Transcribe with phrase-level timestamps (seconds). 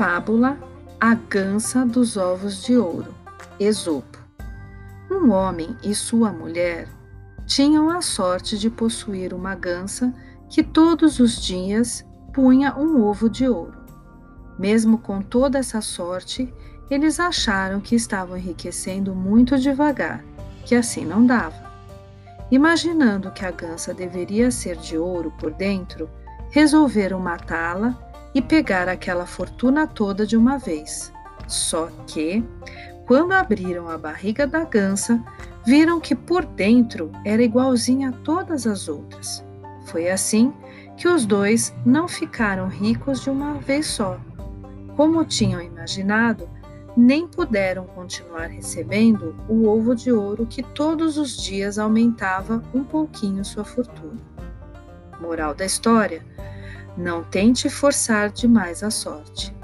[0.00, 0.58] Fábula
[0.98, 3.14] A Gansa dos Ovos de Ouro,
[3.60, 4.18] Esopo.
[5.10, 6.88] Um homem e sua mulher
[7.44, 10.14] tinham a sorte de possuir uma gansa
[10.48, 12.02] que todos os dias
[12.32, 13.76] punha um ovo de ouro.
[14.58, 16.50] Mesmo com toda essa sorte,
[16.90, 20.24] eles acharam que estavam enriquecendo muito devagar,
[20.64, 21.70] que assim não dava.
[22.50, 26.08] Imaginando que a gansa deveria ser de ouro por dentro,
[26.50, 31.12] resolveram matá-la e pegar aquela fortuna toda de uma vez.
[31.46, 32.44] Só que,
[33.06, 35.22] quando abriram a barriga da gansa,
[35.66, 39.44] viram que por dentro era igualzinha a todas as outras.
[39.86, 40.52] Foi assim
[40.96, 44.20] que os dois não ficaram ricos de uma vez só.
[44.96, 46.48] Como tinham imaginado,
[46.96, 53.44] nem puderam continuar recebendo o ovo de ouro que todos os dias aumentava um pouquinho
[53.44, 54.20] sua fortuna.
[55.20, 56.24] Moral da história:
[56.96, 59.59] não tente forçar demais a sorte.